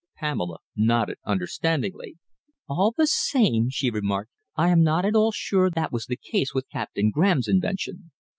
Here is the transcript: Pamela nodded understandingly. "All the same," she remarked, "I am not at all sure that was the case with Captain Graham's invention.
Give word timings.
Pamela 0.17 0.57
nodded 0.75 1.19
understandingly. 1.25 2.17
"All 2.67 2.91
the 2.97 3.05
same," 3.05 3.69
she 3.69 3.91
remarked, 3.91 4.31
"I 4.55 4.69
am 4.69 4.81
not 4.81 5.05
at 5.05 5.13
all 5.13 5.31
sure 5.31 5.69
that 5.69 5.91
was 5.93 6.07
the 6.07 6.17
case 6.17 6.55
with 6.55 6.67
Captain 6.71 7.11
Graham's 7.11 7.47
invention. 7.47 8.09